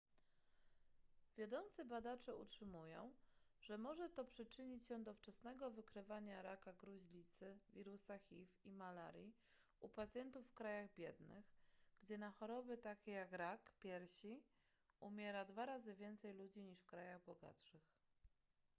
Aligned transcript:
wiodący 1.37 1.85
badacze 1.85 2.35
utrzymują 2.35 3.13
że 3.61 3.77
może 3.77 4.09
to 4.09 4.25
przyczynić 4.25 4.83
się 4.87 5.03
do 5.03 5.13
wczesnego 5.13 5.71
wykrywania 5.71 6.41
raka 6.41 6.73
gruźlicy 6.73 7.59
wirusa 7.73 8.17
hiv 8.19 8.47
i 8.65 8.71
malarii 8.71 9.33
u 9.79 9.89
pacjentów 9.89 10.47
w 10.47 10.53
krajach 10.53 10.93
biednych 10.95 11.45
gdzie 12.01 12.17
na 12.17 12.31
choroby 12.31 12.77
takie 12.77 13.11
jak 13.11 13.31
rak 13.31 13.71
piersi 13.79 14.43
umiera 14.99 15.45
dwa 15.45 15.65
razy 15.65 15.95
więcej 15.95 16.33
ludzi 16.33 16.61
niż 16.61 16.79
w 16.79 16.85
krajach 16.85 17.23
bogatszych 17.25 17.91